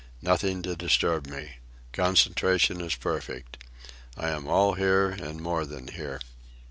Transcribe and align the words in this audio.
Nothing 0.23 0.63
to 0.63 0.75
disturb 0.75 1.27
me. 1.27 1.57
Concentration 1.93 2.81
is 2.81 2.95
perfect. 2.95 3.63
I 4.17 4.29
am 4.29 4.47
all 4.47 4.73
here 4.73 5.09
and 5.11 5.39
more 5.39 5.63
than 5.63 5.89
here." 5.89 6.19